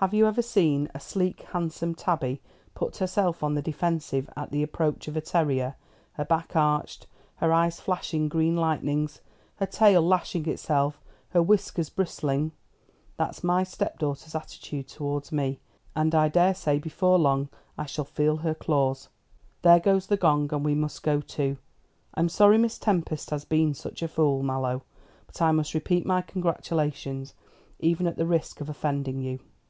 Have 0.00 0.12
you 0.12 0.26
ever 0.26 0.42
seen 0.42 0.90
a 0.92 1.00
sleek 1.00 1.42
handsome 1.52 1.94
tabby 1.94 2.42
put 2.74 2.96
herself 2.96 3.42
on 3.42 3.54
the 3.54 3.62
defensive 3.62 4.28
at 4.36 4.50
the 4.50 4.62
approach 4.62 5.06
of 5.06 5.16
a 5.16 5.20
terrier, 5.20 5.76
her 6.14 6.24
back 6.24 6.56
arched, 6.56 7.06
her 7.36 7.52
eyes 7.52 7.80
flashing 7.80 8.28
green 8.28 8.56
lightnings, 8.56 9.20
her 9.56 9.64
tail 9.66 10.02
lashing 10.02 10.46
itself, 10.48 11.00
her 11.30 11.42
whiskers 11.42 11.88
bristling? 11.88 12.50
That's 13.16 13.44
my 13.44 13.62
stepdaughter's 13.62 14.34
attitude 14.34 14.88
towards 14.88 15.30
me, 15.30 15.60
and 15.94 16.12
I 16.16 16.28
daresay 16.28 16.80
before 16.80 17.18
long 17.18 17.48
I 17.78 17.86
shall 17.86 18.04
feel 18.04 18.38
her 18.38 18.54
claws. 18.54 19.08
There 19.62 19.80
goes 19.80 20.08
the 20.08 20.16
gong, 20.18 20.52
and 20.52 20.64
we 20.64 20.74
must 20.74 21.02
go 21.04 21.20
too. 21.20 21.58
I'm 22.14 22.28
sorry 22.28 22.58
Miss 22.58 22.76
Tempest 22.76 23.30
has 23.30 23.44
been 23.44 23.72
such 23.72 24.02
a 24.02 24.08
fool, 24.08 24.42
Mallow; 24.42 24.82
but 25.28 25.40
I 25.40 25.52
must 25.52 25.72
repeat 25.74 26.04
my 26.04 26.20
congratulations, 26.22 27.34
even 27.78 28.08
at 28.08 28.16
the 28.16 28.26
risk 28.26 28.60
of 28.60 28.68
offending 28.68 29.22
you." 29.22 29.38